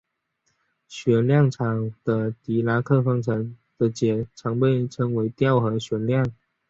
[0.87, 6.25] 旋量场的狄拉克方程的解常被称为调和旋量。